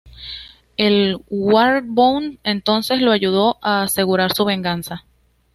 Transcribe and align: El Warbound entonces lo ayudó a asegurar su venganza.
El 0.77 1.15
Warbound 1.29 2.39
entonces 2.43 2.99
lo 3.03 3.11
ayudó 3.11 3.59
a 3.61 3.83
asegurar 3.83 4.33
su 4.33 4.45
venganza. 4.45 5.05